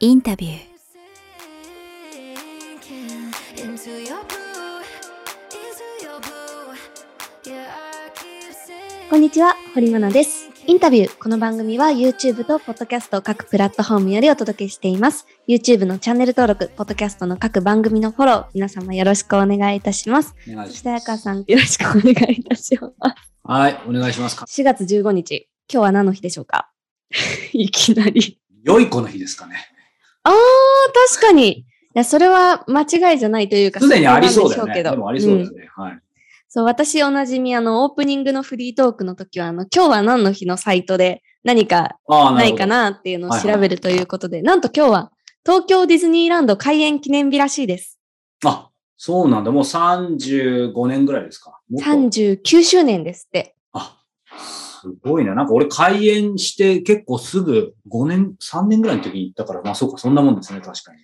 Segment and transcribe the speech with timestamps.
[0.00, 0.56] インタビュー.
[9.08, 10.50] こんにちは、堀真奈です。
[10.66, 11.18] インタビュー。
[11.18, 15.26] この番組は YouTube と Podcast 各プラットフォームよりお届けしています。
[15.48, 20.34] YouTube のチャンネル登録、Podcast の各番組のフォロー、皆様よろしくお願いいたします。
[20.50, 22.94] お願いそし、さん、よろしくお願いいたします。
[23.44, 24.36] はい、お願いします。
[24.36, 26.70] 4月15日、今日は何の日でしょうか？
[27.52, 28.40] いきなり。
[28.64, 29.56] 良い子の日ですかね。
[30.28, 30.34] あー、
[31.14, 31.50] 確かに。
[31.60, 31.64] い
[31.94, 34.82] や、それは間違いじゃないというか、すでにありそうだよね。
[34.82, 35.68] でもありそうだんよね。
[35.74, 35.98] はい。
[36.48, 45.12] そう、私おなじみ、あの、オープニングのフリートークの時は、あの、今日は何の日のサイトで何かああ、ないかなっていうのをはいはい調べるということで、なんと今日は
[45.44, 47.98] 東京ディズニーランド開園記念日らしいです。
[48.44, 49.50] あ、そうなんだ。
[49.52, 51.60] もう35年ぐらいですか？
[51.70, 53.54] もっと39周年ですって。
[53.72, 53.96] あ、
[54.86, 55.34] すごいな。
[55.34, 60.98] なんか俺開園して結構すぐ5年、3年ぐらいの時に行ったから、まあそうか、そんなもんですね、確かに。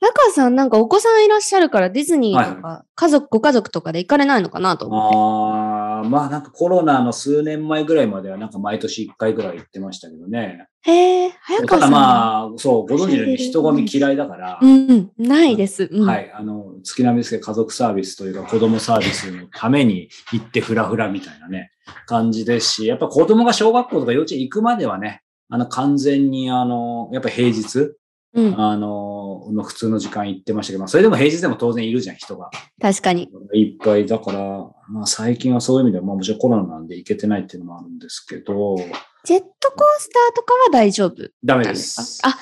[0.00, 5.16] 中さんなんかお子さんいらっしゃるからディズニーとはいか家族、ご家族とかで行かれないのかなと思って。
[5.16, 10.66] ああ、まあなんかコロナの数年前ぐらいまではなんか毎年1回ぐらい行ってましたけどね。
[10.82, 11.90] へえ、早ただ川さん。
[11.92, 15.88] まあ、そう、ご存知のように人混み嫌いだから、うん、ないです。
[15.92, 16.32] うん、はい。
[16.34, 21.72] あの、月並みですけど、家族サービスというか、子供サービスのために行ってフラフラみたいなね、
[22.06, 27.94] 感じですし、やっぱ子供が小学校とか幼稚園行くまではね、あの、完全にあの、やっぱ平日、
[28.32, 32.50] うん、あの、の普通の時間行ってましたけど、まあ、それでも平日でも当然いるじゃん、人が。
[32.80, 33.28] 確かに。
[33.52, 34.06] いっぱい。
[34.06, 38.76] だから、まあ最近はそういう意味では、まあもちろんコロナなんで行けてないっていうのもあるんですけど、
[39.24, 41.30] ジェットコースターとかは大丈夫？
[41.44, 42.20] ダメです。
[42.24, 42.38] あ、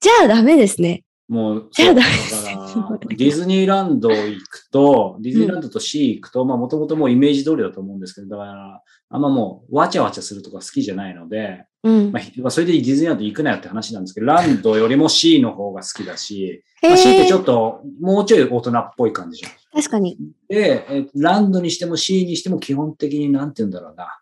[0.00, 1.04] じゃあダメですね。
[1.28, 12.12] もう、じゃあディズニーランド行くと、ディズニーランドとシー行くと、まあもともともうイメージ通りだと思うんですけど、だから、あんまもう、わちゃわちゃするとか好きじゃないので、うん。
[12.12, 19.52] まあ、それでディズニーランド行くなよって話なんですけど、ランドよりも C の方が好きだし、へまあ、C ってちょえ、っと、もうちょい大人っぽい感じじゃん。
[19.82, 20.18] 確かに。
[20.48, 24.18] で、えランドにしても C にしても基本的になんて言うんだろうな。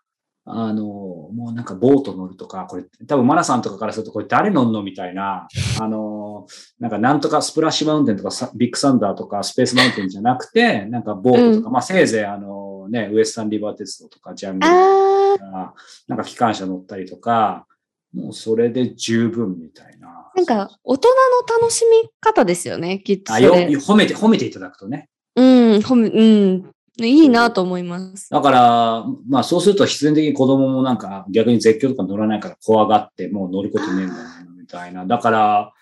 [0.49, 5.47] あの、もうなんかボート乗るとか、これ多分マナさんとかからするとこれ誰乗んのみたいな、
[5.79, 6.47] あの、
[6.79, 15.73] なんかなんとかスプラッシュマウンテンとかサビッグサンダーとかスペースマウンテンじゃなくて、なんかボートとか、まあせいぜいあのね、ウエスタンリバー鉄道とかジャングルあとか、
[16.07, 17.67] なんか機関車乗ったりとか、
[18.13, 20.31] もうそれで十分みたいな。
[20.33, 23.53] なんか、大人の楽しみ方ですよね、きっとあよ。
[23.53, 25.09] 褒めて、褒めていただくとね。
[25.35, 25.45] うん、
[25.79, 26.71] 褒め、うん。
[26.99, 28.29] いいなと思います。
[28.29, 34.19] だから、まあそうすると必然的に子供もなんか逆に絶叫とか乗らないから怖がってもう乗ることねえんだよ
[34.59, 35.05] みたいな。
[35.05, 35.73] だから、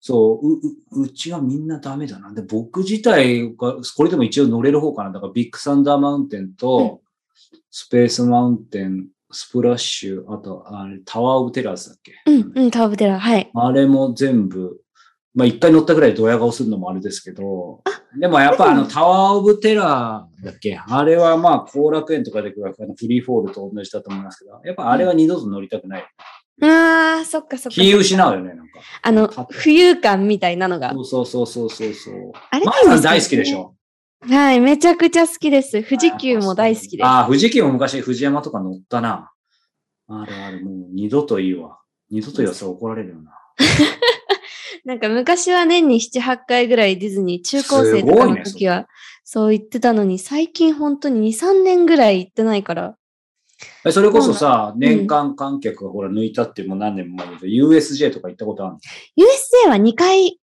[0.00, 2.32] そう、う、ううちはみんなダメだな。
[2.32, 5.10] で、僕自体が、これでも一応乗れる方かな。
[5.10, 7.00] だからビッグサンダーマウンテンと、
[7.72, 12.12] スペースマウンテン、スプラッシュ、あと、あれ、タワーオブテラーズだっけ？
[12.24, 13.50] うん、うん、タワーオブテラー、はい。
[13.52, 14.80] あれも全部、
[15.36, 17.82] まあ一回乗ったぐらいでドヤ顔するのもあれですけど、
[18.18, 20.76] でもやっぱあのタワーオブテラーだっけ？
[20.78, 26.06] あれはまあ後楽園とかで来るあのフリーフォールと同じだと思いますけど、やっぱあれは二度と乗りたくない。
[26.62, 27.74] ああ、そっかそっか。
[27.74, 28.80] 気失うよね、なんか。
[29.02, 30.94] あの、浮遊感みたいなのが。
[31.04, 32.32] そうそうそうそうそう。
[32.50, 33.74] あれマー大好きでしょ
[34.22, 35.82] はい、めちゃくちゃ好きです。
[35.82, 37.06] 富士急も大好きです。
[37.06, 39.30] ああ、富士急も昔富士山とか乗ったな。
[40.08, 41.78] あれあれ、もう二度といいわ。
[42.10, 43.32] 二度と言わせたら怒られるよな。
[44.86, 48.86] なんか昔は年に7、8回ぐらいディズニー、中高生とかの時は、
[49.24, 52.96] そう言ってたのに、最近本当に2、3年ぐらい行ってないから。
[53.84, 58.78] えそれこそさ、年間観客がほら抜いたってもう何年も前で USJ とか行ったことあるの
[59.16, 60.38] ？USJ は2回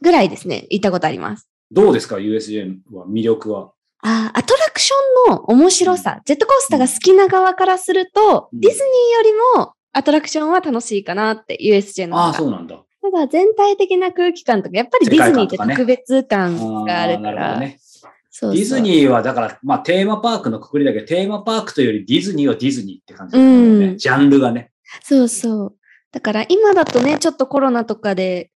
[0.00, 1.48] ぐらいですね、行ったことあります。
[1.72, 3.72] どうですか ?USJ は魅力は？
[4.02, 12.26] あーアトラクションの面白さ、ジェットコースターが好きな側からすると、うんディズニーよりもアトラクションは楽しいかなって、USJ の方が。
[12.28, 12.84] ああ、そうなんだ。
[13.10, 17.58] ただ全体的な空気感とか、やっぱりディズニーって特別感があるから。
[17.58, 17.78] ね。
[17.80, 23.42] そうそうディズニーはだから、まあテーマパークのくくりだけど、テーマパークというよりディズニーはディズニーって感じね。
[23.44, 24.70] うんジャンルがね。
[25.02, 25.74] そうそう。
[26.12, 28.50] だから今だとね、ちょっとコロナとかで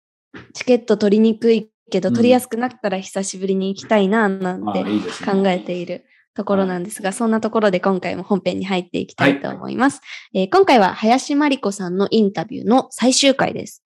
[0.55, 4.85] チケット取りにくいけど、うん取りやすくなったら久しぶりに行きたいな、なんて。
[5.25, 10.01] 考えているところなんですが、そんなところで今回も本編に入っていきたいと思います。
[10.35, 13.83] えー今回は林真理子さんのインタビューの最終回です。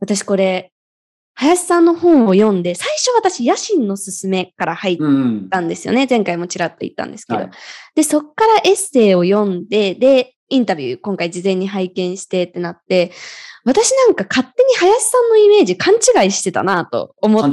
[0.00, 0.72] 私これ、
[1.34, 5.48] 林さんの本を読んで、最初私、野心のすすめから入っうん。
[5.48, 6.06] たんですよね。
[6.08, 7.38] 前回もちらっと言ったんですけど。
[7.40, 7.50] はい
[7.94, 13.12] で、そっからエッセイを読んで、で、インタビュー今回事前に拝見してってなって、
[13.64, 17.50] 私なんか勝手に林さんのイメージ勘違いしてたなと思っ。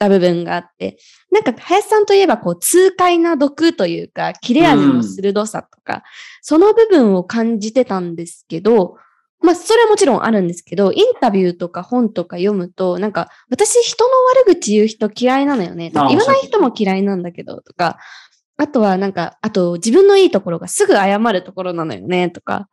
[0.00, 0.96] た部分があって、
[1.30, 6.02] なんか林さんといえばこう痛快な毒というか、切れ味の鋭さとか、
[6.40, 8.96] その部分を感じてたんですけど、
[9.42, 14.10] まあ、それはもちろんあるんですけど、インタビューとか本とか読むと、なんか、私人の
[14.44, 15.90] 悪口言う人嫌いなのよね。
[15.94, 17.98] あ言わない人も嫌いなんだけど、とか、
[18.58, 22.68] あとはなんか、あと自分のいいところがすぐ謝るところなのよね、とか。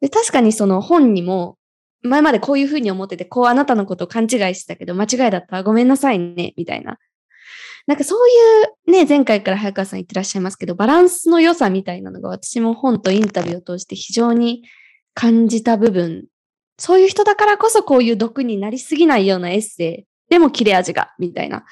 [0.00, 1.58] で、確かにその本にも、
[2.02, 6.98] 前までこういうふうに思ってて、こうあなたのことを勘違いしてたけど、間違いだったらごめんなさいね、みたいな。
[7.88, 8.32] なんかそうい
[8.88, 14.62] うね、前回から早川さん言ってらっしゃいますけど、バランスの良さみたいなのが私も本とインタビューを通して非常に
[15.20, 16.26] 感じた部分。
[16.78, 21.64] そういう人だからこそこういう毒になりすぎないようなエッセイでも切れ味が、みたいな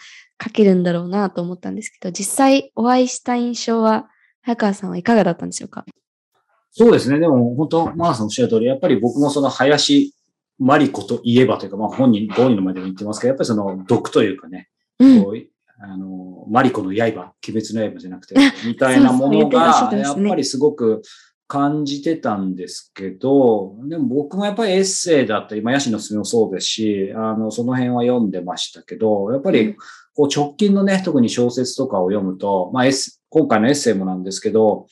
[0.43, 4.09] 書けるんだろうなと思ったんですけど、実際お会いした印象は、
[4.43, 5.85] 早川さんはいかがだったんでしょうか？
[6.73, 7.21] そうですね。
[7.21, 10.13] でも本当、マーさんおっしゃる通り、やっぱり僕もその林
[10.59, 15.23] 真理子といえばというか、まあ本人、ご本人の前でも言ってますけど、やっぱりその毒というかね、うん。
[15.23, 15.37] こう
[15.79, 18.35] あの、マリコの刃、鬼滅の刃じゃなくて、
[18.67, 21.03] みたいなものが、やっぱりすごく
[21.49, 29.77] 感じてたんですけど、でも僕もやっぱりエッセイだったり、まあ、ヤシの爪もそうですし、あの、その辺は読んでましたけど、やっぱり、
[30.15, 32.85] こう直近のね、特に小説とかを読むと、まあ、
[33.29, 34.87] 今回のエッセイもなんですけど、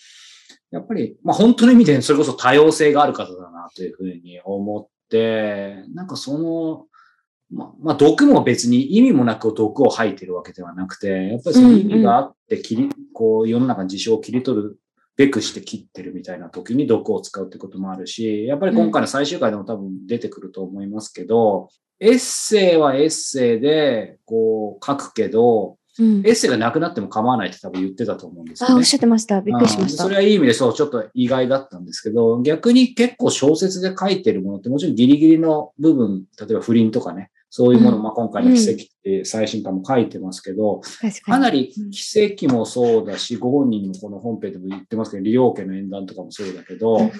[0.70, 6.86] やっぱり、まあ、本当の意味でそれこそ多様性がある方だなというふうに思って、なんかその、
[7.50, 14.78] まあ、まあ、毒も別に意味もなく毒を吐いてるわけではなくて、やっぱりその意味があって切り、こう世の中の事象を切り取る
[15.16, 21.68] べくして切ってるみたいな時に毒を使うってこともあるし、やっぱり今回の最終回でも多分出てくると思いますけど、
[22.00, 28.78] エッセイはエッセイでこう書くけど、うんエッセイがなくなっても構わないって多分言ってたと思うんですよあ、ね。
[28.78, 29.40] おっしゃってました。
[29.40, 30.02] びっくりしました。
[30.02, 47.12] うんそれはいい意味でそう、ちょっと意外だったんですけど、逆に結構小説で書いてるものってもちろんギリギリの部分、例えば不倫とかね、そういうもの、うんまあ今回の奇跡って最新刊も書いてますけど、確かなり奇跡もそうだし、ご本人もこの本編でも言ってますけど、利用家の縁談とかもそうだけど、うん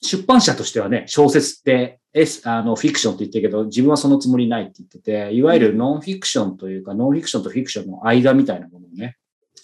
[0.00, 9.16] 出版社としてはね、小説って、エスあのフィクションって言ってるけど、自分はそのつもりないって言ってて、いわゆるノンフィクションというか、ノンフィクションとフィクションの間みたいなものをね、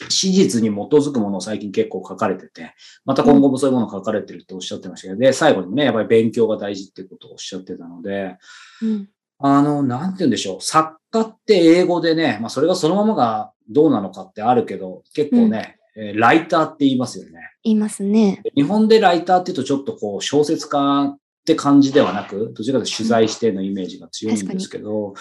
[0.08, 2.72] 史実に基づくものを最近結構書かれてて、
[3.04, 8.36] また今後もそういうもの書かれてるっておっしゃってましたけど、で、最後にもね、やっぱり勉強が大事っていうことをおっしゃってたので、
[8.82, 9.08] うん
[9.40, 10.60] あの、なんて言うんでしょう。
[10.60, 17.40] 作家って英語でね、まあそれがそのままがどうなのかってあるけど、結構ね、えーライターって言いますよね。
[17.64, 18.42] 言いますね。
[18.54, 25.14] 日本でライターって言うとちょっとこう小説家って感じではなく、どちらかというと取材してのイメージが強いんですけど、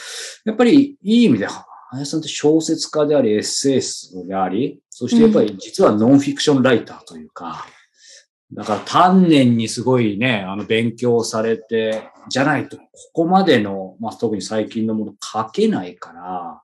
[0.45, 1.47] やっぱりいい意味で、
[1.89, 7.65] 林さんって小説家であり、エッセイストであり、そしてやっぱり実はノンフィクションライターというか、
[8.51, 16.61] だから丹念にすごいね、あの勉強されて、じゃないと、ここまでの、まあ特に最近のもの書けないから、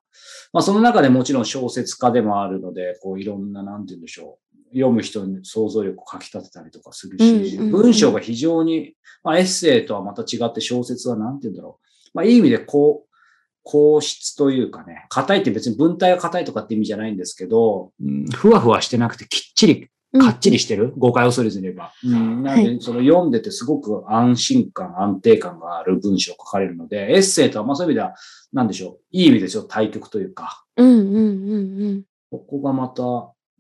[0.52, 4.40] まあその中でもちろん小説家でもあるので、こういろんな、なんて言うんでしょ
[4.74, 4.76] う。
[4.76, 12.10] 読む人に想像力をかき立てたりとかするし、文章が非常に、まあエッセイとはまた違って小説はなんて言うんだろう。
[12.16, 13.16] まあいい意味でこう、
[13.64, 19.90] 硬質というかね、硬いって別に文体が硬いとかって意味じゃないんですけど、うんふわふわしてなくてきっちり
[20.20, 21.92] かっちりしてる、誤解を恐れずに言えば。
[22.04, 28.16] うん、なので、その読んでてすごく安心感、安定感がある文章を書かれるので、エッセイとは、まあそういう意味では、
[28.54, 29.00] なんでしょう？
[29.12, 32.04] いい意味でちょっと対極というか、うんうんうんうん。
[32.32, 33.04] ここがまた、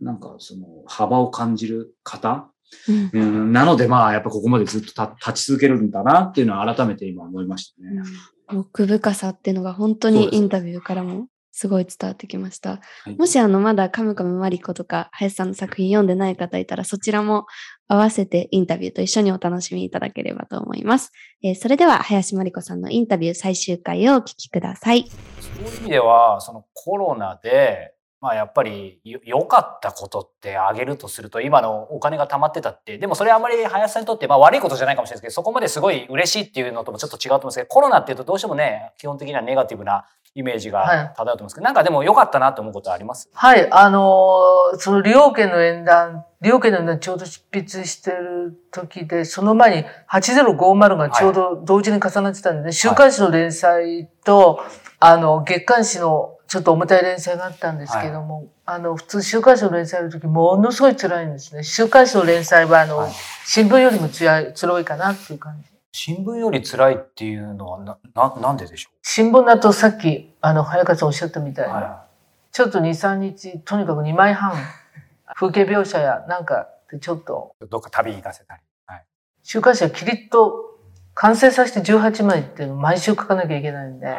[0.02, 2.50] なんかその幅を感じる方、
[2.88, 3.10] うん。
[3.14, 8.02] うん、なのでまあやっぱここまでずっとた立ち続けるんだなっていうのは改めて今思いましたね。
[8.48, 12.70] 奥深さっていうのが本当にインタビューからもすごい伝わってきました。
[12.72, 17.46] はいもしあのまだカムカムマリコとか林さんの作品読んでない方いたらそちらも
[17.88, 21.14] 合わせてインタビューと一緒にお楽しみいただければと思います。
[21.42, 25.08] えーそれでは林真理子さんのインタビュー最終回をお聞きください。
[25.40, 27.95] そういう意味ではそのコロナで、
[28.26, 40.98] まあ、やっぱりよ良かったことって挙げるとすると今のお金が貯まってたってでもそれはあんまり林さんにとって、まあ、悪いことじゃないかもしれないですけどそこまですごい嬉しいっていうのともちょっと違うと思うんですけどコロナっていうとどうしてもね基本的にはネガティブなイメージはい。
[40.98, 43.30] が漂うと思うんですけど、なんかでも良かったなと思うことはあります？
[43.34, 54.62] はい、あのーその利用権の縁談、利用権の縁談ちょうど執筆してる時で、その前に8050がちょうど同時に重なってたんで、ね週刊誌の連載と、
[55.00, 61.64] あの、月刊誌のちょっと重たい連載があったんですけども、あの、普通週刊誌の連載の時ものすごい辛いんですね。
[61.64, 63.12] 週刊誌の連載は、あの、はい。
[63.46, 65.70] 新聞よりも辛い、辛いかなっていう感じ。
[65.92, 72.06] 新聞より辛いっていうのはなななんででしょ新聞だとさっき、あの、早川さんおっしゃったみたいに、う、は
[72.52, 74.54] ちょっと2、3日、とにかく2枚半、
[75.36, 79.06] 風景描写やなんかでちょっと、い、どっか旅行かせたり、はい、
[79.42, 80.75] 週刊誌はキリッと
[81.16, 84.16] 完成させて18枚っていうのを毎週書かなきゃいけないんで、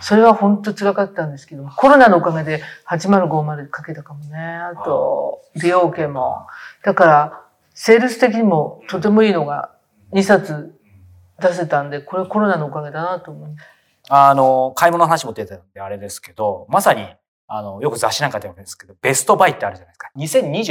[0.00, 4.38] それは本当辛かったんですけど、コロナのおかげで8050書けたかもね。
[4.38, 6.46] あと、美容系も。
[6.82, 7.40] だから、
[7.72, 9.70] セールス的にもとてもいいのが
[10.12, 10.78] 2冊
[11.40, 13.48] 出せたんで、これコロナのおかげだなと思う。
[14.10, 17.08] あの、買い物の話も出てたんであれですけど、まさに、
[17.46, 20.10] あの、よく雑誌なんかでもですけど、ベストバイってあるじゃないですか。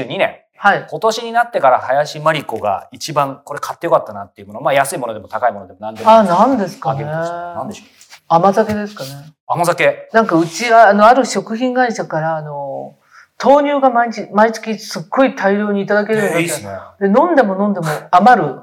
[0.06, 0.40] 2022年。
[0.58, 0.88] はい。
[0.90, 6.10] 今年になってから林真理子が一番これ買ってよかったなっていうもの、まあ安いものでも高いものでも何でも。
[6.10, 7.88] あ、何ですかね何でしょう
[8.28, 9.10] 甘酒ですかね。
[9.46, 10.10] 甘酒。
[10.14, 12.96] なんかうちは、あの、ある食品会社から、あの、
[13.44, 16.70] 豆乳が毎日、毎月すっごい大量にいただけるようになっていいっすね。
[16.70, 18.62] はで、飲んでも飲んでも余る。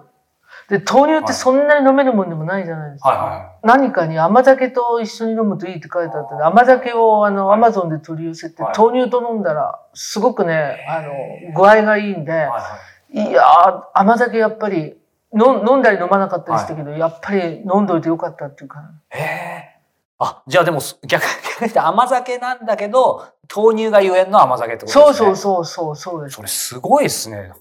[0.71, 3.13] で、豆乳ってそんなに飲めるもんでもないじゃないですか。
[3.13, 11.13] いは何かに甘酒と一緒に飲むといいって書いてあって、甘酒をあの、アマゾンで取り寄せて、はい豆乳と飲んだら、すごくね、あの、
[11.55, 14.95] 具合がいいんでい。、はいいやー、甘酒やっぱり、
[15.35, 18.79] 飲飲んだり飲まなかったりしたけど、やっぱり飲んどいてよかったっていうか、
[19.13, 19.19] い。
[19.19, 19.81] へえ。
[20.19, 21.25] あ、じゃあでも逆、
[21.59, 25.05] 逆にて甘酒なんだけど、豆乳がゆえんの甘酒ってことですね。
[25.05, 26.37] そうそうそうそう、そうです。
[26.37, 27.53] それすごいですね。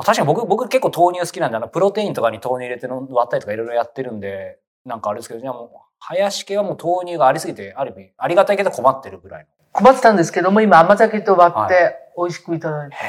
[0.00, 5.68] す確かに僕、僕結構豆乳好きなんで、あの、プロテインとかに豆乳入れて割ったりとかいろいろやってるんで、なんかあれですけど、じゃあもう、
[6.00, 9.46] 林家はもう豆乳がありすぎて、ある意味、ありがたいけど困ってるぐらいの。
[9.72, 12.96] 困ってたんですけども、今甘酒と割っはて美味しくいただいて。
[12.96, 13.02] へえ、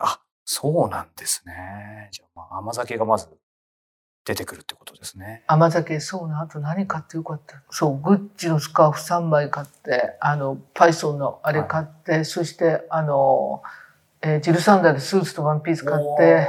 [0.00, 2.08] あ、そうなんですね。
[2.10, 3.28] じゃあ、まあ、甘酒がまず
[4.24, 5.44] 出てくるってことですね。
[5.46, 6.40] 甘酒、そうな。
[6.40, 13.62] あと何買ってよかったそう、グッチのスカーフ3枚買って、あの、パイソンのあれ買って、そして、あの、
[14.24, 16.48] えージルサンダーでスーツとワンピース買って。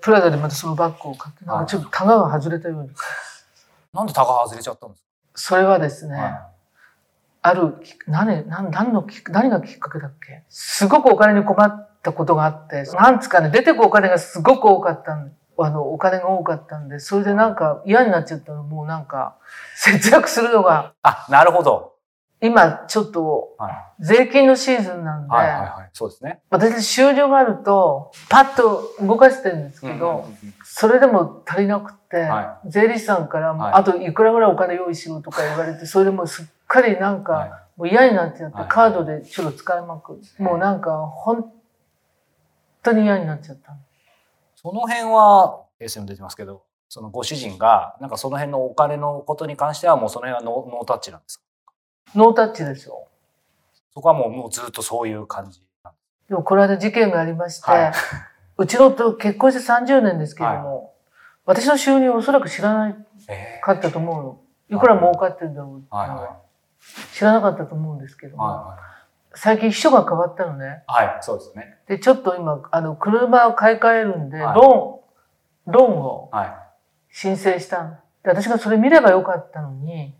[0.00, 2.90] プラダでまたそのバッグを買って、なんかちょっとタガが外れたように。
[3.92, 5.02] なんでタガ外れちゃったんです
[5.34, 6.50] それはですね、か、は
[7.40, 10.42] あるき、何、何、何のきっ何がきっかけだっけ？
[10.50, 19.36] すごくお金に困ったことがあって、なんつうかね、出てくお金がすごく多かったんあの、お金が多かったんで、それでなんか嫌になっちゃったの、もうなんか、
[19.76, 21.93] 節約するのが、あ、なるほど。
[22.46, 23.74] 今ちょっとはい。
[24.00, 25.90] 税金のシーズンなんで、はいはいはい。
[25.92, 26.40] そうですね。
[26.50, 30.28] 私収入があると、パッと動かしてるんですけど、
[30.64, 40.44] それでも足りなくて、は税理士さんからあといくらぐらいお金用意しろとか言われて、それでもうすっかりなんか、はいもう嫌になっちゃって、はいカードでちょっと使いまくる。
[40.44, 41.52] もうなんか、本
[42.84, 43.78] 当に嫌になっちゃったの。
[44.54, 51.44] その辺は、衛星も出てますけど、そのご主人が、なんかその辺のお金のことに関してはもうその辺はノーノータッチなんですか？
[52.14, 53.08] ノータッチですよ。
[53.92, 55.66] そこはもうもうずっとそういう感じで
[56.28, 57.92] でもこの間事件がありまして、はい
[58.56, 60.94] うちの夫結婚して30年ですけれども、
[61.44, 62.96] 私の収入をおそらく知らない
[63.62, 64.78] かったと思うの。
[64.78, 65.88] いくら儲かってるんだろうってい
[67.14, 68.78] 知らなかったと思うんですけども、は
[69.34, 70.64] 最近秘書が変わったのね。
[70.64, 71.06] いはい。
[71.08, 71.76] はい、そうですね。
[71.88, 76.52] で、ちょっと今、あの、車を買い替えるんで、はいローン、ローンをはい。
[77.10, 80.14] 申請したんで、私がそれ見ればよかったのに、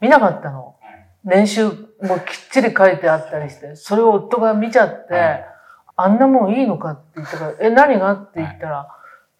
[0.00, 0.74] 見なかったの。
[1.24, 1.84] 年収もきっ
[2.50, 5.46] ちり書いてあったりして、それを夫が見ちゃって、はい
[5.94, 8.12] あんなもんいいのかって言ったから、え、何が？
[8.12, 8.88] って言ったら、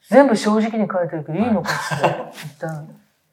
[0.09, 2.89] 全部正直に書いてるけどいいのかって言ったの。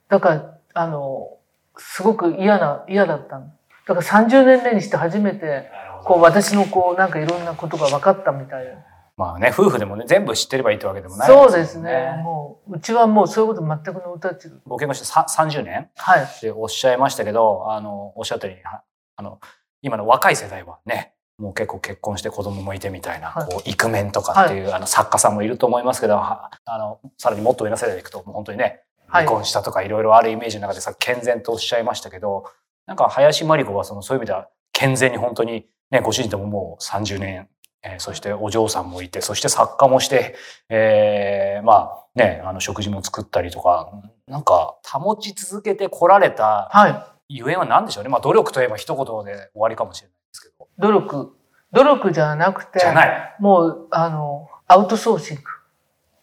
[0.08, 1.38] だから、あの、
[1.77, 3.51] すごく嫌な、嫌だったの。
[3.88, 5.70] だから30年目にして初めて、
[6.06, 8.72] こう私のこうなんかいろんなことが分かったみたいな。
[9.19, 12.21] まあね、夫婦でもね、全部知ってればいいってわけでもないそうですね。
[12.23, 14.55] もう、うちはもうそういうこと全くノータッチで。
[14.65, 16.23] ご結婚してさ30年はい。
[16.23, 18.81] っておっしゃいましたけど、あの、おっしゃったように、は
[19.17, 19.41] あの、
[19.81, 32.45] 今の若い世代はね、もう結構結婚して子供もいてみたいな、はいこう、イクメンとかっていう、あの、作家さんもいると思いますけど、はあの、さらにもっと上の世代でいくと、もう本当にね、はい離婚したとかいろいろあるイメージの中でさ、健全とおっしゃいましたけど、
[32.85, 37.49] なんか林真理子はその、そういう意味では健全に本当に、ね、ご主人とももう30年、
[37.83, 40.36] えーそしてお嬢さんもいて、そして作家もして、
[40.69, 43.91] えーまあね、あの食事も作ったりとか、
[44.27, 47.36] なんか保ち続けてこられたはい。
[47.38, 48.09] ゆえんは何でしょうね。
[48.09, 50.67] まあ努力といえば一言で終わりかもしれないですけど。
[50.79, 51.36] 努力。
[51.71, 53.36] 努力じゃなくて、じゃない。
[53.39, 55.43] もう、あの、アウトソーシング。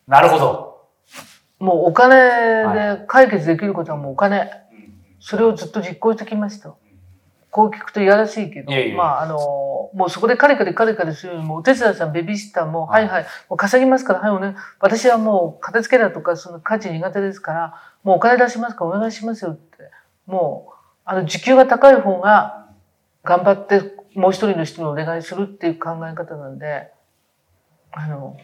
[0.09, 0.89] なるほど。
[1.61, 2.17] もうお金
[2.99, 4.51] で解決できることはもうお金。
[5.21, 6.75] それをずっと実行してきました。
[7.51, 9.39] こう聞くといやらしいけど、いえいえまあ、あの、
[9.95, 19.91] もうそこでカリカリカリカリするよりも、お手伝いさん、ベビーシッターも、ははいいはい、もう稼ぎますから、はい、おね、私はもう片付けだとか、その家事苦手ですから、もうお金出しますからお願いしますよって。
[20.27, 20.75] もう、
[21.05, 22.67] あの、時給が高い方が、
[23.27, 26.93] 頑張ってもう一人の人にお願いするっていう考え方なんで、
[27.93, 28.37] あの、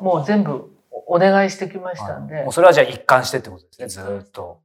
[0.00, 0.70] もう全部
[1.06, 4.60] お願いしてきましたんで、もうそれはじゃあ一貫してってことですね、ずーっと。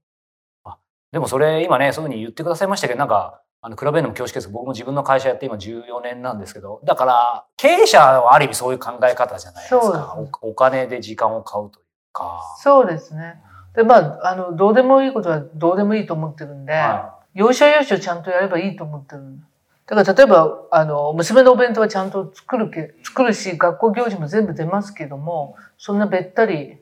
[0.66, 0.78] あ
[1.12, 9.82] でもそれ今ね、そういうふうに言ってくださいましたけど、なんか、あの、比べるのも恐縮ですけど、僕も自分の会社やって今14年なんですけど、だから、経営者はある意味そういう考え方じゃないですか。
[9.82, 12.42] ですおお金で時間を買うというか。
[12.60, 13.42] そうですね。
[13.76, 19.46] で、まあ、あの、どうでもいいことはどうでもいいと思ってるんで、は要所要所ちゃんとやればいいと思ってるんだ。
[19.88, 26.78] だから例えば、あの、娘のお弁当はちゃんと作るけ、作るし、学校行事も全部出ますけども、そんなべったり、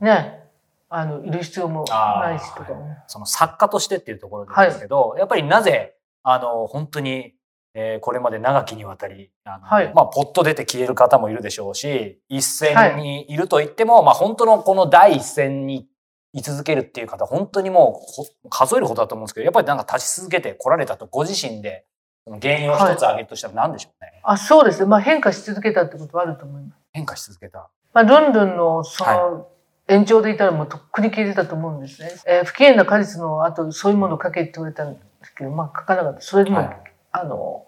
[0.00, 0.44] ね、
[0.88, 2.96] あの、いる必要もないしとかも。
[3.06, 7.34] その作家としてっていうところなんですけど、やっぱりなぜ、あの、本当に、
[7.74, 15.86] えーこれまで長きにわたり、あのはいまあ、ポッと出て消える方もいるでしょうし、一線にいると言っても、まあ、本当のこの第一線に
[16.32, 21.86] 居続けるっていう方、本当にもうほ数えるほどだと思うんですけど、やっぱりなんか立ち続けて来られたと、ご自身で、
[22.24, 24.20] その原因を一つ挙げるとしたら何でしょうね？
[24.24, 24.86] あ、そうですね。
[24.86, 26.78] まあ変化し続けたってことはあると思います。
[26.92, 27.70] 変化し続けた。
[27.94, 29.48] まあ、ルンルンのその
[29.88, 32.10] 延長でいたらもうとっくに消えてたと思うんですね。
[32.26, 35.04] えー不機嫌な果実の後、そういうものを書けって言われたんです
[35.36, 36.20] けど、まあ書かなかった。
[36.20, 36.80] それでも、はい
[37.12, 37.64] あの、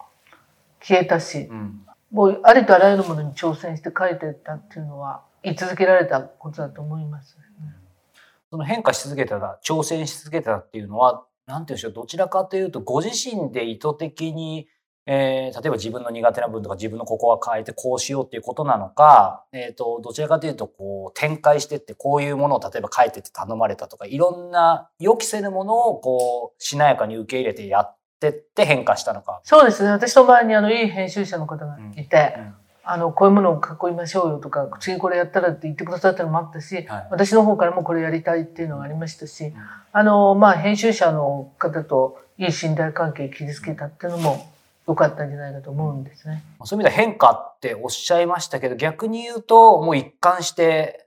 [0.81, 1.87] 消えたし、うん。
[2.11, 7.37] もうありとあらゆるものに挑戦して書いてったっていうのは、言い続けられたことだと思います。
[8.51, 14.69] その変化し続けた、挑戦し続けたっていうのは、なんていうんでしょう、どちらかというと、ご自身で意図的に、
[15.07, 29.41] えー例えば自分の苦手な部分とか自分のここは変えてこうしようっていうことなのか、えっ、と、どちらかというと、こう、展開してって、こういうものを例えば書いてって頼まれたとか、いろんな予期せぬものを、こう、しなやかに受け入れてやってって変化したのか。
[29.45, 29.91] そうですね。
[29.91, 32.55] 私の周りにあの、いい編集者の方がいて、うん。
[32.85, 37.09] あの、こういうものを囲いましょうよとか、次これやったらって言ってくださったのもあったし、はい。
[37.11, 39.53] 私の方からもこれやりたいっていうのがありましたし、
[39.93, 44.53] あの、まあ、編集者の方といい信頼関係を築けたっていうのも
[44.87, 46.43] 良かったんじゃないかと思うんですね。
[46.65, 51.07] そういう意味では変化っておっしゃいましたけど、逆に言うと、もう一貫して、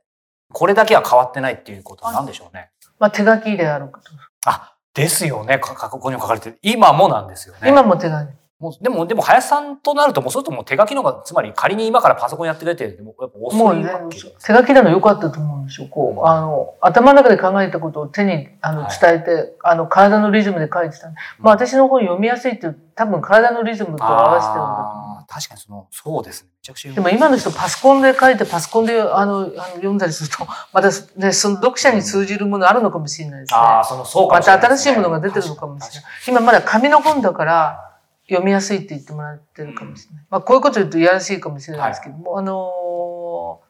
[0.54, 2.70] これだけは変わってないっていうことは何でしょうね？
[3.00, 4.06] まあ、手書きであること。
[4.46, 5.60] あ、ですよね。
[5.60, 6.60] ここにも書かれてる。
[6.62, 7.68] 今もなんですよね。
[7.68, 8.30] 今も手書き。
[8.66, 15.88] もうでも、でも、林さんとなると、もうそうするともう手書きの方が、つまり仮に今からパソコンやってくれてるもやっぱ遅いわけです、手書きなの良かったと思うんですよ。
[15.88, 21.10] こう、あの、頭の中で考えたことを手にあのはい伝えて、あの、体のリズムで書いてた。
[21.40, 25.26] まあ、私の本読みやすいっていう、多分体のリズムと合わせてるんだと思う。
[25.28, 26.50] 確かにその、そうですね。
[26.50, 33.60] めちゃくちゃでも今の人パソコンで書いてパソコンであのあの読んだりすると、 またね、その読者に通じるものあるのかもしれないですね。
[33.60, 36.12] ああ、その、そうかまもしれないねた新しいものが出てるのかもしれない。
[36.28, 37.95] 今まだ紙の本だから
[38.28, 40.26] 読みやすいって言ってもらってるかもしれない。
[40.30, 42.96] まあこういうこと言うといやらしいかもしれないですけども、あのー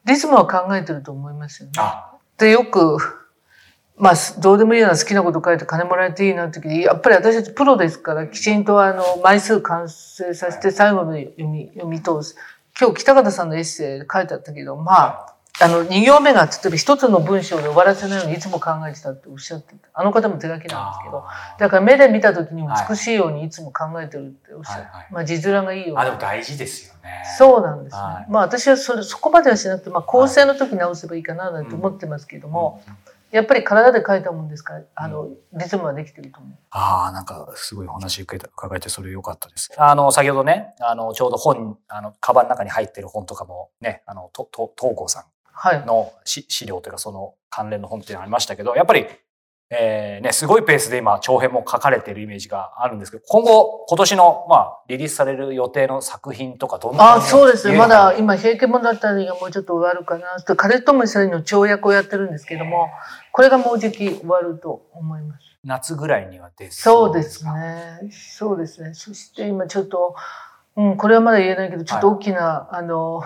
[0.06, 1.72] リズムは考えてると思いますよね。
[1.78, 2.98] あで、よく、
[3.96, 12.36] まあ、どうでもいいような好きなこと書いて金もらえていいなって時に、やっぱり私たちプロですから、きちんとあの、枚数完成させて最後まで読み、読み通す。
[12.78, 19.88] 今日北方さんのエッセイ書いてあったけど、まあ、あの、二行目が、例えば一つの文章で終わらせないようにいつも考えてたっておっしゃってた。
[19.94, 20.68] あの方も手書きなんです
[21.04, 21.24] けど、
[21.58, 27.22] だから目で見た時に美しいようにいつも考えてるっておっしゃって、はいはいまあ字面がいいようにあ、でも大事ですよね。
[27.38, 28.02] そうなんですね。
[28.02, 32.82] はいまあ私はそれそこまではしなくて、まあ構成の時直せばいいかななんて思ってますけども、
[33.32, 36.52] やっぱり体で書いたもんですから、あの、リズムはできてると思う。
[36.70, 39.70] ああ、なんか、すごいお話伺えた伺えて、それ良かったです。
[39.76, 45.35] あの、先ほどね、あの、ちょうど本、あの、カバンの中に入ってる本とかもね、あの、と、と、東郷さはいん。
[45.86, 49.06] のし資料というか、その関連の本っていうのがありましたけど、やっぱり、
[49.68, 57.76] えー、ね、すごいペースで今、長編も書かれてるイメージがあるんですけど、今後、今年の、まあ、リリースされる予定の作品とか、どんなああ、そうですね。
[57.76, 60.40] まだえ今、平家物語がもうちょっと終わるかな。
[60.42, 62.90] とカレットムシの跳躍をやってるんですけども、
[63.32, 65.40] これがもうじき終わると思います。
[65.64, 67.52] 夏ぐらいには出そうですか？
[67.54, 68.08] ね。
[68.12, 68.94] そうですね。
[68.94, 70.14] そして今ちょっと、
[70.76, 73.24] うん、これはまだ言えないけど、ちょっと大きな、あの、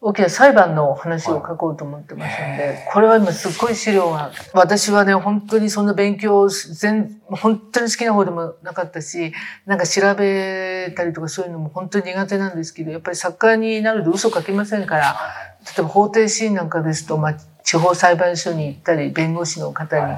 [0.00, 9.32] 大きな裁判の話を書こうと思ってますので、これは今すっごい資料が、私はね、本当にそんな勉強を全、本当に好きな方でもなかったし、
[9.66, 15.16] なんか調べたりとかそういうのも本当に苦手なんですけど、やっぱり作家になると嘘書けませんから、
[15.64, 17.34] 例えば法廷シーンなんかですと、まあ、
[17.64, 20.12] 地方裁判所に行ったり、弁護士の方に、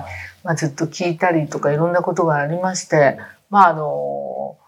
[0.44, 4.58] まあ、ずっと聞いたりとかいろんなことがありまして、まああの、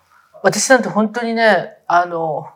[0.43, 2.49] 私なんて本当にね、あの、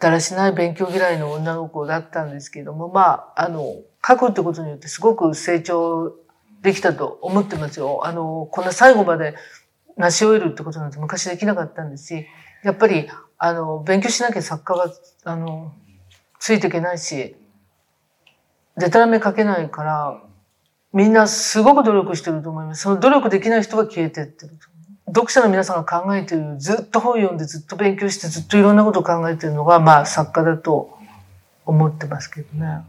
[0.00, 6.14] だらしない勉強嫌いの女の子だったんですけども、まあ、あの、書くってことによってすごく成長
[6.62, 8.00] できたと思ってますよ。
[8.04, 9.34] あの、こんな最後まで
[9.98, 12.26] 成し終えるってことなんて昔できなかったんですし、
[12.64, 14.92] やっぱり、あの、勉強しなきゃ作家が、
[15.24, 15.74] あの、
[16.38, 17.36] ついていけないし、
[18.78, 20.22] でたらめ書けないから、
[20.94, 22.82] みんなすごく努力してると思います。
[22.82, 24.69] その努力できない人は消えてってると。
[25.14, 30.98] 読者の皆さんが考えている、ずっと本読んで、ずっと勉強して、ずっといろんなことを考えているのが、まあ作家だと
[31.66, 32.84] 思ってますけどね。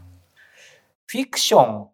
[1.06, 1.88] フィクション、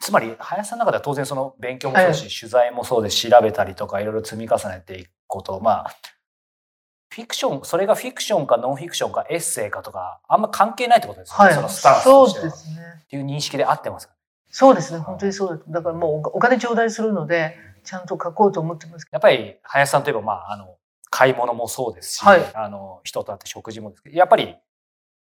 [0.00, 5.94] つまり、林さんの中では当然その勉強もそうですし、取材もそうですし、調べたりとかいろいろ積み重ねていくこと、まあ、
[7.10, 12.44] フィクション、それがフィクションかノンフィクションかエッセイかとか、あんま関係ないってことですよね、はいそのスタンスそうとしては。
[12.46, 12.76] ですね。
[13.04, 14.14] っていう認識で合ってますか？
[14.50, 14.98] そうですね。
[14.98, 15.80] 本当にそうだ。
[15.80, 20.76] だからもうお金頂戴するので、ちゃんと書こうと思ってますけやっぱり、林さんといえば、まあ、あの、
[21.10, 24.56] 買い物もそうですし、はいあの、人と会って食事もですけど、やっぱり、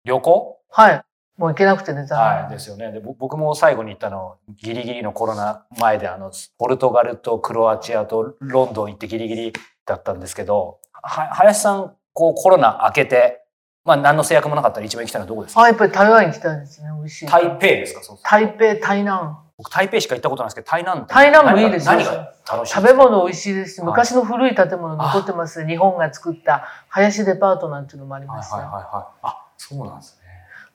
[0.03, 0.31] 旅行？
[0.31, 0.57] ど。
[0.69, 1.03] はい。
[1.37, 2.91] もう行けなくてね、残はい、念ですよね。
[2.93, 9.53] でぼ僕も最後に行ったの、ギリギリのコロナ前で、あの、ポルトガルとクロアチアとロンドン行ってギリギリ
[9.85, 13.43] だったんですけど、は林さん、こうコロナ明けて、
[13.83, 15.61] まあ何の制約もなかったら一番行きたいのはどこですか？
[15.61, 17.25] あ、やっぱり台湾行きたいですね、美味しい。
[17.27, 18.01] 台北ですか？
[18.03, 19.35] そう台北、台南。
[19.57, 25.71] 僕台北しか行ったことないですけど、台南台南もいいですよ何が楽しい食べ物美味しいですし、はい昔の古い建物残ってますね。
[25.71, 28.57] 日本が作った林デパートなんていうのもありはいますよ。
[28.57, 29.19] はいはいはい。
[29.23, 30.25] あ、そうなんですね。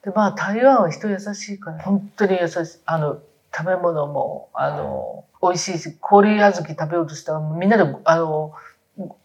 [0.04, 2.80] で、まあ台湾は人優しいから、本当に優しい。
[2.86, 3.18] あの、
[3.54, 8.54] 食べ物も、あの、美味しいし、氷小豆食べようとしたら、みんなで、あの、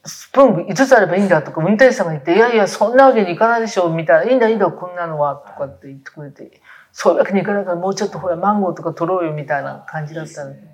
[0.05, 6.61] スプーン5つあればいいんだとか、運転手さんが言って、いやいや、そんなわけにいかないでしょ、みたいな、いいんだいいんだ、こんなのは、とかって言ってくれて、
[6.97, 10.61] そういうわけにいかないから、もうちょっとほら、マンゴーとか取ろうよ、みたいな感じだったので。
[10.61, 10.65] 行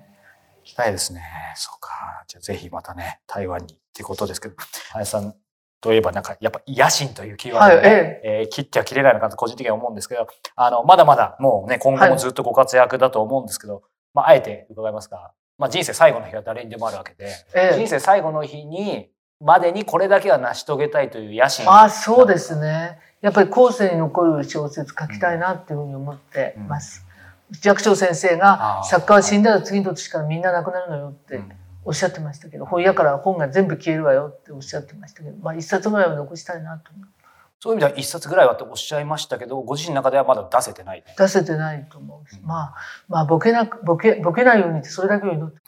[0.62, 1.20] きたいですね。
[1.56, 1.90] そうか。
[2.28, 4.54] じゃあぜひまたね、台湾にってことですけど、
[4.92, 5.34] 林さん
[5.80, 7.88] といえばなんか、やっぱ野心というキーワードで、ね。
[7.88, 13.82] はいええー切っては切れないのかなと個人的には思うんですけど、あの、まだまだもうね、今後もずっとご活躍だと思うんですけど、
[14.14, 21.68] まあ、あえて伺いますが、まあ、人生最後の日は誰にでもあるわけで、ええ人生最後の日に、までにこれだけは成し遂げたいという野心。
[21.68, 23.00] あ、そうですね。
[23.22, 27.06] やっぱり後世に残る小説書きたいなっていうふうに思ってます。
[27.52, 31.52] 寂聴先生が作家は死んだら次の年からみんな亡くなるのよってうん
[31.84, 37.08] おっしゃってましたけど、本屋から本が全部消えるわよっておっしゃってましたけど、まあ一冊ぐらいは残したいなと思う。
[37.58, 41.04] そういう意味では一冊ぐらいはとおっしゃいましたけど、ご自身の中ではまだ出せてない。
[41.16, 42.46] 出せてないと思う。
[42.46, 42.74] まあ、
[43.08, 45.60] まあボケなく、ボケ、ボケないようにってそれだけを祈って。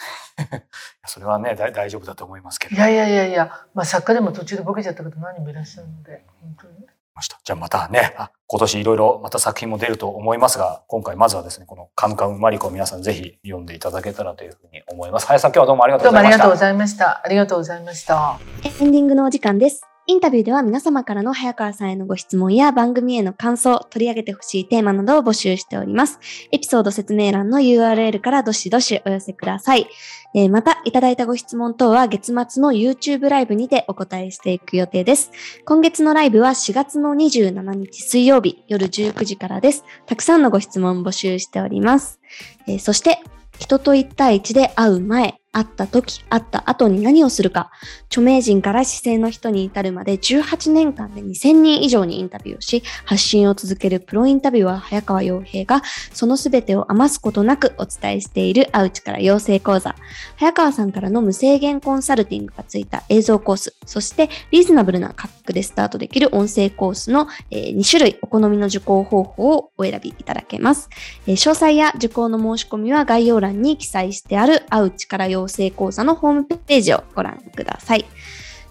[1.07, 2.75] それはね、だ大丈夫だと思いますけど。
[2.75, 6.87] いやいやいやいや、まあ作家でも途中でボケちゃった方何人もいらっしゃるので、本当に。
[7.15, 7.39] ました。
[7.45, 15.27] じゃあまたね、あ今年いろいろまた作品も出ると思いますが、今回まずはですね、このカムカムマリコを皆さんぜひ読んでいただけたらというふうに思います。
[15.27, 16.39] 林さん今日はどうもありがとうどうもあございました。
[16.39, 17.23] りがとうございました。
[17.25, 18.39] ありがとうございました。
[18.65, 19.94] エンディングのお時間です。
[20.07, 26.19] インタビューでは皆様からの早川さんへのご質問や番組への感想、取り上げてほしいテーマなどを募集しております。
[26.53, 29.89] エピソード説明欄の URL からどしどしお寄せください。
[30.35, 35.31] えーまた、いただいたご質問等は月末の YouTube ライブにてお答えしていく予定です。
[35.65, 39.85] 今月のライブは4月の27日水曜日夜19時からです。
[40.05, 42.21] たくさんのご質問募集しております。
[42.67, 43.21] えーそして、
[43.59, 47.71] 人と一対一で会う前、会った時、会った後に何をするか、
[48.07, 59.95] 著名人から市政の人に至るまで18年間で2000人以上にインタビューをし、発信を続けるプロインタビュアー早川洋平が、その全てを余すことなくお伝えしている会う力養成講座。
[60.37, 70.89] 早川さんからの無制限コンサルティングがついた映像コース、そしてリーズナブルな価格でスタートできる音声コースの、2種類お好みの受講方法をお選びいただけます。
[71.27, 78.05] 詳細や受講の申し込みは概要欄に記載してある会う力養成講座のホームページをご覧ください。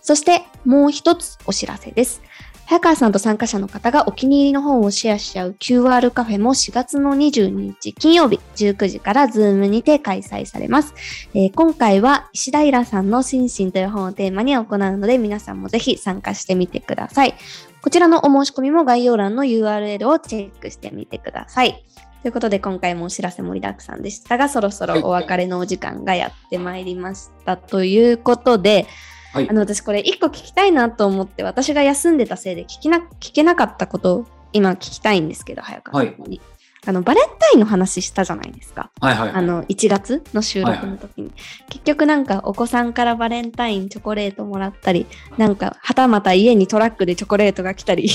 [0.01, 2.21] そしてもう一つお知らせです。
[2.65, 10.93] 早川さんと参加者の方がお気に入りの本をシェアし合う QR カフェも4月の22日金曜日19時からズームにて開催されます。
[11.33, 17.35] えー今回は石平さんの心身という本をテーマに行うので皆さんもぜひ参加してみてください。
[17.81, 21.83] こちらのお申し込みも概要欄の URL をチェックしてみてください。
[22.23, 27.57] ということで今回もお知らせ盛りだくさんでしたが、そろそろお別れのお時間がやってまいりました。
[27.57, 28.87] ということで、
[29.33, 36.39] はいあの私これ一個聞きたいなと思って、私が休んでたせいで聞きな聞けなかったことを今聞きたいんですけど、早川さんに。
[36.85, 38.91] あのバレンタインの話したじゃないですか。
[38.99, 39.31] はいはい。
[39.31, 41.31] あの1月の収録の時に、
[41.69, 45.07] 結局なんかお子さんからバレンタインチョコレートもらったり
[45.37, 48.09] なんかはたまた家にトラックでチョコレートが来たり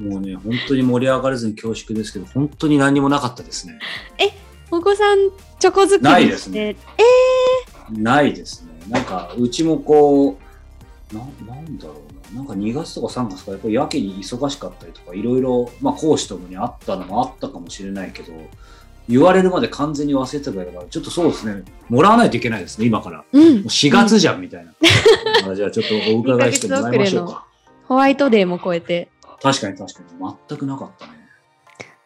[0.00, 3.78] もうね、本当に盛り上がれずに恐縮ですけど、本当に何もなかったですね。
[4.70, 8.70] お子さんチョコ作ないりして、ですねないですね。
[8.88, 10.38] なんか、うちもこ
[11.12, 11.20] う、な
[11.54, 11.94] なんだろ
[12.32, 12.40] うな。
[12.40, 18.32] なんか2月とか3月とか、やっぱりやけに忙しかったりとか、いろいろ、まあ講師ともにあったのもあったかもしれないけど、
[19.08, 23.18] 言われるまで完全に忘れてたから、ちょっとそうですね、もらわないといけないですね、今から。
[23.18, 24.72] もうんう4月じゃんみたいな。
[25.50, 27.44] あじゃあちょっとお伺いしてもらいましょうか。
[27.88, 29.08] ホワイトデーも超えて
[29.42, 30.34] 確かに確かに。
[30.48, 31.12] 全くなかったね。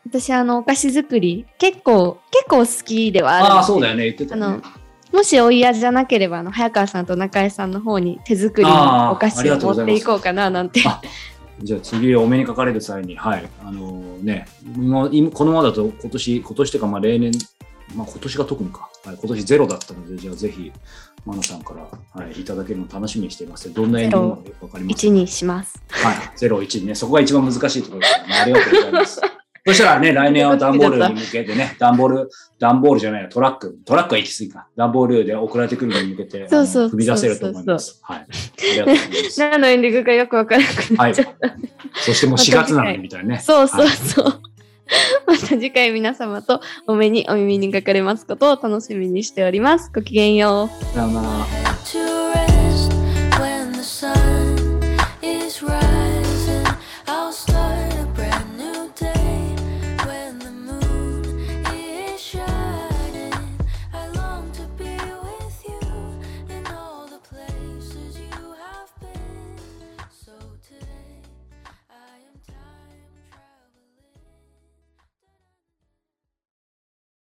[0.07, 4.63] 私あのお菓子作り結構結構好きではあるんああ、そうだよね、言ってたねあの。
[5.13, 11.01] もしお嫌じゃなければあの早川さんと中江さんの方に手作りのお菓子を持っていこうかななんてあ
[11.63, 17.33] じゃあ次お目にかかれる際に、はい、あのね、もう今このままだと今年、今年というかまあ例年、
[17.95, 20.73] まあ今年が特にか、はい、今年ゼロだったので、じゃあぜひ、
[21.25, 23.73] マナさんから、はい、いただけるの楽しみにしています。
[23.73, 25.15] どんなエンディングなのかよくわかりませ1ん。
[25.15, 29.21] にしますはい、ゼロ、1ね、そこが一番難しいところですから、ね、ありがとうございます。
[29.67, 34.67] そしたらね、来年は段ボールに向けてね、段ボール、段ボールじゃないや、トラック、トラックは行き過ぎか。
[34.77, 37.99] 段ボールで送られてくるのに向けて、そうそう踏み出せると思います。
[38.03, 38.19] はい。
[38.19, 38.27] あ
[38.61, 39.41] りがとうございます。
[39.41, 41.55] 何のエンディングかよくわからなくなはいっちゃった。。
[42.03, 43.41] そしてもう4月なのにみたいなね。
[43.41, 44.43] そうそうそう。
[45.27, 49.91] また次回皆様とお目にお耳にかかれますことを楽しみにしております。
[49.95, 50.95] ごきげんよう。
[50.95, 52.24] さよう